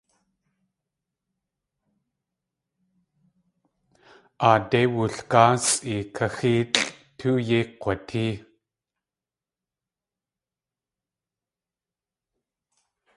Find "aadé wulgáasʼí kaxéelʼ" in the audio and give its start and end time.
4.49-6.75